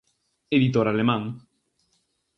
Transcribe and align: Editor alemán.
Editor 0.57 0.85
alemán. 0.87 1.23